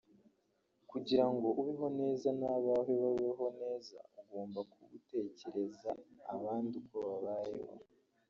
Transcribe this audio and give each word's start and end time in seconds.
kugira 0.91 1.25
ngo 1.33 1.47
ubeho 1.61 1.87
neza 1.99 2.27
n’abawe 2.39 2.93
babeho 3.03 3.45
neza 3.61 3.97
ugomba 4.21 4.59
kuba 4.71 4.91
utekereza 4.99 5.89
abandi 6.33 6.73
uko 6.81 6.97
babayeho 7.07 7.75